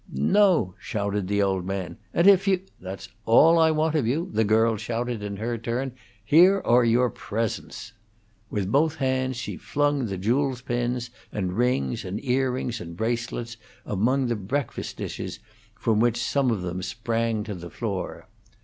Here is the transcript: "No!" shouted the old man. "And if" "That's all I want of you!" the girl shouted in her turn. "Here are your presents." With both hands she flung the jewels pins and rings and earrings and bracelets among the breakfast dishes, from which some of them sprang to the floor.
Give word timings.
"No!" 0.11 0.73
shouted 0.79 1.27
the 1.27 1.43
old 1.43 1.63
man. 1.63 1.97
"And 2.11 2.25
if" 2.25 2.49
"That's 2.81 3.09
all 3.27 3.59
I 3.59 3.69
want 3.69 3.93
of 3.93 4.07
you!" 4.07 4.31
the 4.33 4.43
girl 4.43 4.75
shouted 4.75 5.21
in 5.21 5.37
her 5.37 5.59
turn. 5.59 5.91
"Here 6.25 6.59
are 6.65 6.83
your 6.83 7.11
presents." 7.11 7.93
With 8.49 8.71
both 8.71 8.95
hands 8.95 9.37
she 9.37 9.57
flung 9.57 10.07
the 10.07 10.17
jewels 10.17 10.61
pins 10.63 11.11
and 11.31 11.53
rings 11.55 12.03
and 12.03 12.19
earrings 12.25 12.81
and 12.81 12.97
bracelets 12.97 13.57
among 13.85 14.25
the 14.25 14.35
breakfast 14.35 14.97
dishes, 14.97 15.37
from 15.75 15.99
which 15.99 16.17
some 16.17 16.49
of 16.49 16.63
them 16.63 16.81
sprang 16.81 17.43
to 17.43 17.53
the 17.53 17.69
floor. 17.69 18.27